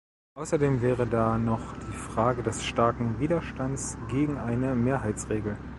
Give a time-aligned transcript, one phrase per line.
[0.33, 5.57] Außerdem wäre da noch die Frage des starken Widerstands gegen eine Mehrheitsregel.